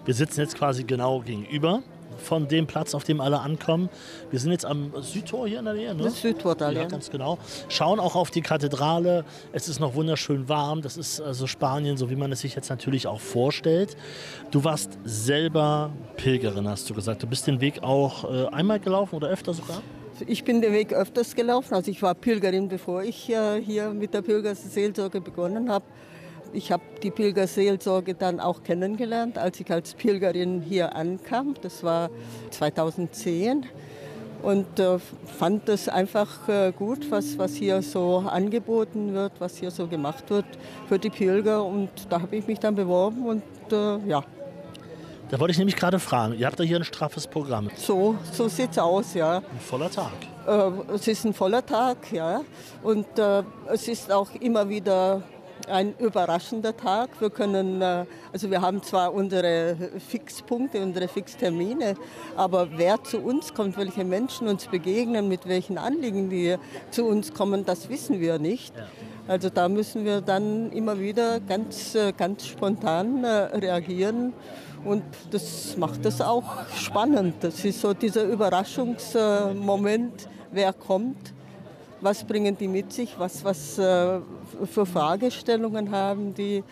[0.05, 1.83] Wir sitzen jetzt quasi genau gegenüber
[2.19, 3.89] von dem Platz, auf dem alle ankommen.
[4.31, 5.95] Wir sind jetzt am Südtor hier in der Nähe.
[5.95, 6.05] Ne?
[6.05, 6.85] Das Südtor da, ja.
[6.87, 7.39] ganz genau.
[7.69, 9.25] Schauen auch auf die Kathedrale.
[9.53, 10.83] Es ist noch wunderschön warm.
[10.83, 13.97] Das ist also Spanien, so wie man es sich jetzt natürlich auch vorstellt.
[14.51, 17.23] Du warst selber Pilgerin, hast du gesagt.
[17.23, 19.83] Du bist den Weg auch äh, einmal gelaufen oder öfter sogar?
[20.27, 21.75] Ich bin den Weg öfters gelaufen.
[21.75, 25.85] Also ich war Pilgerin, bevor ich äh, hier mit der Pilgerseelsorge begonnen habe.
[26.55, 31.57] Ich habe die Pilgerseelsorge dann auch kennengelernt, als ich als Pilgerin hier ankam.
[31.61, 32.11] Das war
[32.51, 33.67] 2010
[34.41, 34.99] und äh,
[35.37, 40.31] fand das einfach äh, gut, was, was hier so angeboten wird, was hier so gemacht
[40.31, 40.45] wird
[40.87, 41.65] für die Pilger.
[41.65, 44.23] Und da habe ich mich dann beworben und äh, ja.
[45.31, 47.69] Da wollte ich nämlich gerade fragen, ihr habt da hier ein straffes Programm.
[47.75, 49.39] So, so sieht es aus, ja.
[49.39, 50.13] Ein voller Tag.
[50.47, 52.43] Äh, es ist ein voller Tag, ja.
[52.85, 55.23] Und äh, es ist auch immer wieder
[55.69, 57.21] ein überraschender Tag.
[57.21, 59.77] Wir können, äh, also wir haben zwar unsere
[60.09, 61.95] Fixpunkte, unsere Fixtermine,
[62.37, 66.57] aber wer zu uns kommt, welche Menschen uns begegnen, mit welchen Anliegen die
[66.91, 68.75] zu uns kommen, das wissen wir nicht.
[69.27, 74.35] Also da müssen wir dann immer wieder ganz, äh, ganz spontan äh, reagieren.
[74.85, 76.45] Und das macht es auch
[76.77, 77.37] spannend.
[77.41, 81.33] Das ist so dieser Überraschungsmoment, wer kommt,
[82.05, 86.63] was bringen die mit sich, was, was für Fragestellungen haben die,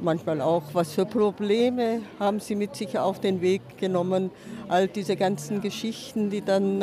[0.00, 4.32] manchmal auch, was für Probleme haben sie mit sich auf den Weg genommen.
[4.68, 6.82] All diese ganzen Geschichten, die dann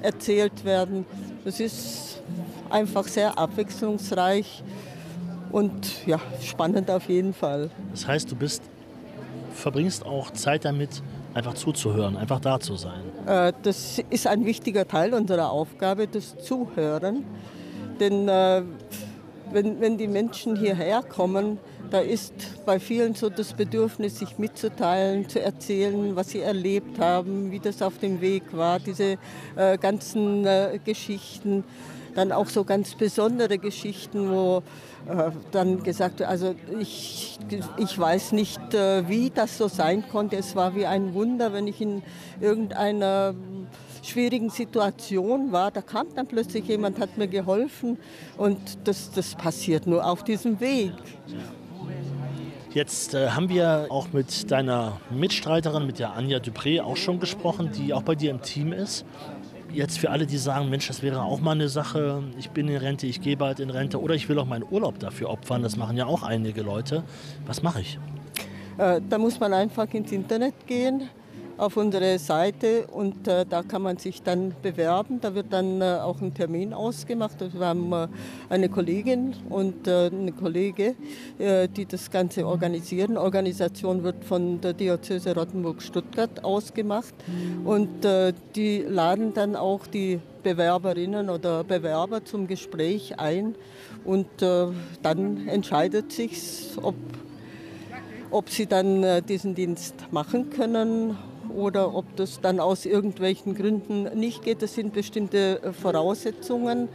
[0.00, 1.04] erzählt werden.
[1.44, 2.22] Das ist
[2.70, 4.62] einfach sehr abwechslungsreich
[5.52, 7.70] Und ja, spannend auf jeden Fall.
[7.90, 8.62] Das heißt, du bist,
[9.52, 11.02] verbringst auch Zeit damit,
[11.34, 13.00] einfach zuzuhören, einfach da zu sein.
[13.26, 17.24] Äh, das ist ein wichtiger Teil unserer Aufgabe, das Zuhören.
[18.00, 18.62] Denn äh,
[19.52, 21.58] wenn, wenn die Menschen hierher kommen,
[21.90, 22.32] da ist
[22.64, 27.82] bei vielen so das Bedürfnis, sich mitzuteilen, zu erzählen, was sie erlebt haben, wie das
[27.82, 29.18] auf dem Weg war, diese
[29.56, 30.46] äh, ganzen
[30.84, 31.64] Geschichten.
[32.14, 34.62] Dann auch so ganz besondere Geschichten, wo
[35.08, 37.38] äh, dann gesagt wird, also ich,
[37.78, 40.36] ich weiß nicht, äh, wie das so sein konnte.
[40.36, 42.02] Es war wie ein Wunder, wenn ich in
[42.40, 43.34] irgendeiner
[44.02, 47.98] schwierigen Situation war, da kam dann plötzlich jemand, hat mir geholfen
[48.36, 50.92] und das, das passiert nur auf diesem Weg.
[52.74, 57.70] Jetzt äh, haben wir auch mit deiner Mitstreiterin, mit der Anja Dupré, auch schon gesprochen,
[57.76, 59.04] die auch bei dir im Team ist.
[59.72, 62.76] Jetzt für alle, die sagen, Mensch, das wäre auch mal eine Sache, ich bin in
[62.76, 65.76] Rente, ich gehe bald in Rente oder ich will auch meinen Urlaub dafür opfern, das
[65.76, 67.04] machen ja auch einige Leute.
[67.46, 67.98] Was mache ich?
[68.76, 71.08] Äh, da muss man einfach ins Internet gehen
[71.58, 75.20] auf unsere Seite und äh, da kann man sich dann bewerben.
[75.20, 77.36] Da wird dann äh, auch ein Termin ausgemacht.
[77.40, 78.08] Wir haben äh,
[78.48, 80.94] eine Kollegin und äh, eine Kollege,
[81.38, 83.16] äh, die das Ganze organisieren.
[83.16, 87.14] Organisation wird von der Diözese Rottenburg-Stuttgart ausgemacht
[87.64, 93.54] und äh, die laden dann auch die Bewerberinnen oder Bewerber zum Gespräch ein
[94.04, 96.96] und dann entscheidet sich, ob
[98.32, 101.16] ob sie dann diesen Dienst machen können
[101.54, 104.62] oder ob das dann aus irgendwelchen Gründen nicht geht.
[104.62, 106.88] Das sind bestimmte äh, Voraussetzungen.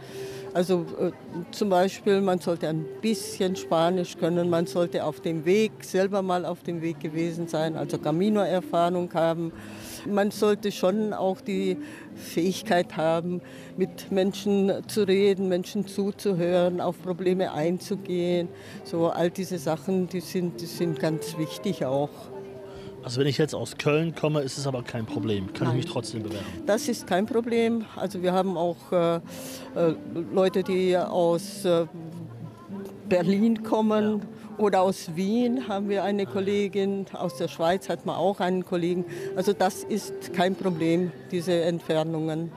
[0.54, 1.10] Also äh,
[1.50, 6.44] zum Beispiel, man sollte ein bisschen Spanisch können, man sollte auf dem Weg, selber mal
[6.44, 9.52] auf dem Weg gewesen sein, also Camino-Erfahrung haben.
[10.06, 11.76] Man sollte schon auch die
[12.14, 13.42] Fähigkeit haben,
[13.76, 18.48] mit Menschen zu reden, Menschen zuzuhören, auf Probleme einzugehen.
[18.84, 22.10] So all diese Sachen, die sind, die sind ganz wichtig auch.
[23.02, 25.52] Also wenn ich jetzt aus Köln komme, ist es aber kein Problem.
[25.52, 25.78] Kann Nein.
[25.78, 26.44] ich mich trotzdem bewerben?
[26.66, 27.84] Das ist kein Problem.
[27.96, 29.20] Also wir haben auch äh, äh,
[30.32, 31.86] Leute, die aus äh,
[33.08, 34.22] Berlin kommen
[34.58, 37.06] oder aus Wien haben wir eine Kollegin.
[37.12, 39.04] Aus der Schweiz hat man auch einen Kollegen.
[39.36, 42.50] Also das ist kein Problem, diese Entfernungen.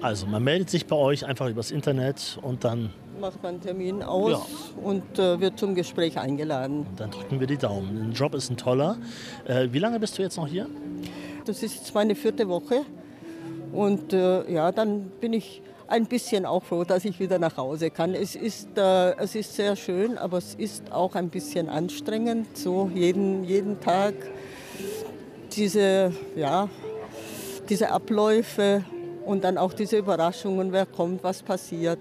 [0.00, 4.02] Also man meldet sich bei euch einfach übers Internet und dann macht man einen Termin
[4.04, 4.82] aus ja.
[4.82, 6.86] und äh, wird zum Gespräch eingeladen.
[6.96, 8.10] Dann drücken wir die Daumen.
[8.10, 8.96] Der Job ist ein toller.
[9.44, 10.68] Äh, wie lange bist du jetzt noch hier?
[11.44, 12.82] Das ist jetzt meine vierte Woche.
[13.72, 17.90] Und äh, ja, dann bin ich ein bisschen auch froh, dass ich wieder nach Hause
[17.90, 18.14] kann.
[18.14, 22.88] Es ist, äh, es ist sehr schön, aber es ist auch ein bisschen anstrengend, so
[22.94, 24.14] jeden, jeden Tag
[25.52, 26.68] diese, ja,
[27.68, 28.84] diese Abläufe
[29.28, 31.98] und dann auch diese Überraschungen, wer kommt, was passiert.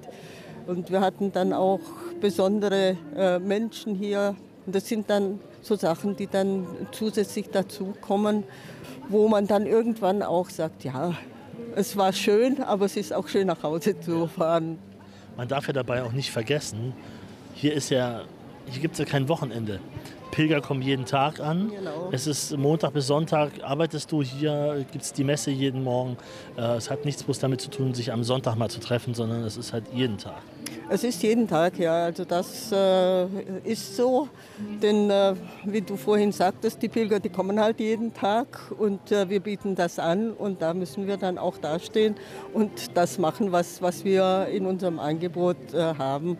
[0.65, 1.81] Und wir hatten dann auch
[2.21, 4.35] besondere äh, Menschen hier.
[4.65, 8.43] Und das sind dann so Sachen, die dann zusätzlich dazukommen,
[9.09, 11.15] wo man dann irgendwann auch sagt, ja,
[11.75, 14.79] es war schön, aber es ist auch schön nach Hause zu fahren.
[15.35, 16.93] Man darf ja dabei auch nicht vergessen,
[17.53, 18.21] hier ist ja,
[18.67, 19.79] hier gibt es ja kein Wochenende.
[20.37, 21.71] Pilger kommen jeden Tag an.
[21.75, 22.09] Genau.
[22.11, 26.15] Es ist Montag bis Sonntag, arbeitest du hier, gibt es die Messe jeden Morgen.
[26.55, 29.43] Äh, es hat nichts bloß damit zu tun, sich am Sonntag mal zu treffen, sondern
[29.45, 30.43] es ist halt jeden Tag.
[30.89, 32.05] Es ist jeden Tag, ja.
[32.05, 33.25] Also das äh,
[33.63, 34.29] ist so.
[34.79, 35.33] Denn äh,
[35.65, 39.73] wie du vorhin sagtest, die Pilger, die kommen halt jeden Tag und äh, wir bieten
[39.73, 42.13] das an und da müssen wir dann auch dastehen
[42.53, 46.37] und das machen, was, was wir in unserem Angebot äh, haben.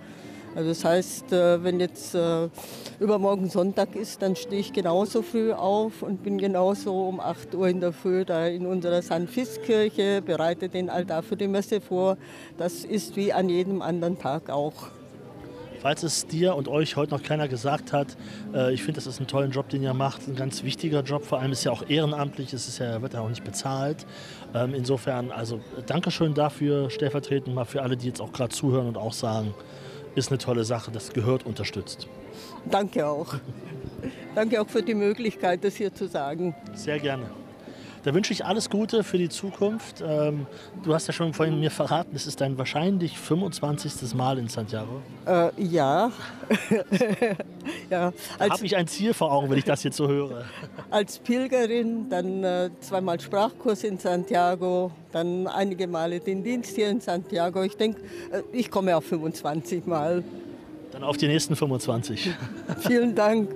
[0.58, 2.50] Also das heißt, äh, wenn jetzt äh,
[3.00, 7.68] übermorgen Sonntag ist, dann stehe ich genauso früh auf und bin genauso um 8 Uhr
[7.68, 9.30] in der Früh da in unserer St.
[9.30, 12.18] Fiskirche, bereite den Altar für die Messe vor.
[12.58, 14.90] Das ist wie an jedem anderen Tag auch.
[15.80, 18.18] Falls es dir und euch heute noch keiner gesagt hat,
[18.52, 21.24] äh, ich finde, das ist ein toller Job, den ihr macht, ein ganz wichtiger Job.
[21.24, 24.08] Vor allem ist ja auch ehrenamtlich, es ist ja, wird ja auch nicht bezahlt.
[24.56, 28.98] Ähm, insofern, also Dankeschön dafür, stellvertretend mal für alle, die jetzt auch gerade zuhören und
[28.98, 29.54] auch sagen,
[30.18, 32.08] ist eine tolle Sache, das gehört unterstützt.
[32.66, 33.36] Danke auch.
[34.36, 36.56] Danke auch für die Möglichkeit, das hier zu sagen.
[36.74, 37.30] Sehr gerne.
[38.04, 40.04] Da wünsche ich alles Gute für die Zukunft.
[40.06, 40.46] Ähm,
[40.84, 44.14] du hast ja schon vorhin mir verraten, es ist dein wahrscheinlich 25.
[44.14, 45.02] Mal in Santiago.
[45.26, 46.12] Äh, ja.
[47.90, 48.14] ja.
[48.40, 50.46] Habe ich ein Ziel vor Augen, wenn ich das jetzt so höre?
[50.90, 57.02] Als Pilgerin, dann äh, zweimal Sprachkurs in Santiago, dann einige Male den Dienst hier in
[57.02, 57.64] Santiago.
[57.64, 60.24] Ich denke, äh, ich komme auf 25 Mal.
[60.92, 62.32] Dann auf die nächsten 25.
[62.80, 63.50] Vielen Dank.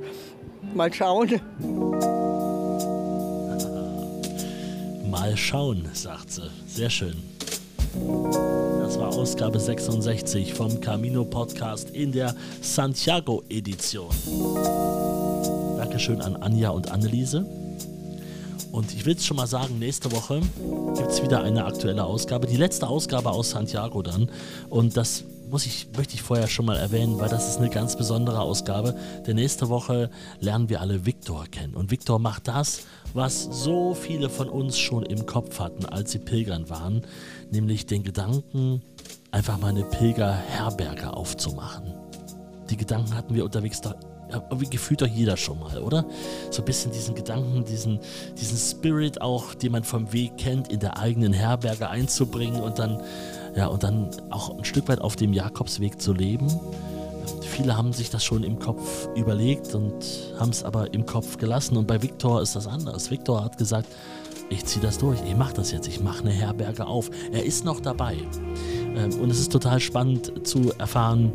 [0.74, 1.42] Mal schauen.
[5.22, 6.50] Mal schauen, sagt sie.
[6.66, 7.14] Sehr schön.
[8.82, 14.10] Das war Ausgabe 66 vom Camino Podcast in der Santiago Edition.
[15.78, 17.46] Dankeschön an Anja und Anneliese.
[18.72, 20.42] Und ich will es schon mal sagen, nächste Woche
[20.98, 24.28] gibt es wieder eine aktuelle Ausgabe, die letzte Ausgabe aus Santiago dann.
[24.72, 27.98] Und das muss ich, möchte ich vorher schon mal erwähnen, weil das ist eine ganz
[27.98, 28.96] besondere Ausgabe.
[29.28, 30.10] Denn nächste Woche
[30.40, 31.76] lernen wir alle Viktor kennen.
[31.76, 32.84] Und Viktor macht das,
[33.14, 37.02] was so viele von uns schon im Kopf hatten, als sie pilgern waren,
[37.52, 38.82] nämlich den Gedanken,
[39.32, 41.94] einfach mal eine Pilgerherberge aufzumachen.
[42.70, 43.96] Die Gedanken hatten wir unterwegs doch
[44.34, 46.06] irgendwie gefühlt doch jeder schon mal, oder?
[46.52, 48.00] So ein bisschen diesen Gedanken, diesen,
[48.40, 53.02] diesen Spirit auch, den man vom Weg kennt, in der eigenen Herberge einzubringen und dann,
[53.56, 56.48] ja, und dann auch ein Stück weit auf dem Jakobsweg zu leben.
[57.42, 59.94] Viele haben sich das schon im Kopf überlegt und
[60.40, 61.78] haben es aber im Kopf gelassen.
[61.78, 63.12] Und bei Viktor ist das anders.
[63.12, 63.88] Viktor hat gesagt,
[64.50, 67.10] ich ziehe das durch, ich mache das jetzt, ich mache eine Herberge auf.
[67.32, 68.18] Er ist noch dabei.
[68.96, 71.32] Ähm, und es ist total spannend zu erfahren,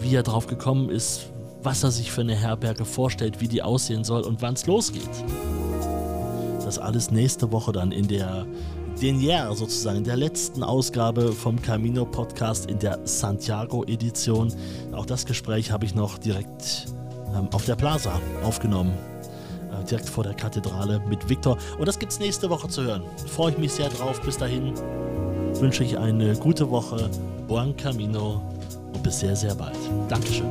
[0.00, 1.26] wie er drauf gekommen ist,
[1.62, 5.08] was er sich für eine Herberge vorstellt, wie die aussehen soll und wann es losgeht.
[6.64, 8.46] Das alles nächste Woche dann in der
[9.02, 14.54] Denier sozusagen, der letzten Ausgabe vom Camino Podcast in der Santiago Edition.
[14.92, 16.86] Auch das Gespräch habe ich noch direkt
[17.34, 18.92] ähm, auf der Plaza aufgenommen.
[19.72, 21.58] Äh, direkt vor der Kathedrale mit Viktor.
[21.80, 23.02] Und das gibt es nächste Woche zu hören.
[23.26, 24.20] Freue ich mich sehr drauf.
[24.20, 24.72] Bis dahin
[25.54, 27.10] wünsche ich eine gute Woche.
[27.48, 28.40] Buen Camino
[28.94, 29.76] und bis sehr, sehr bald.
[30.08, 30.46] Dankeschön.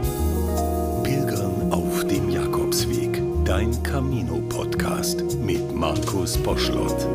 [1.04, 3.22] Pilgern auf dem Jakobsweg.
[3.46, 7.08] Dein Camino-Podcast mit Markus Boschlott.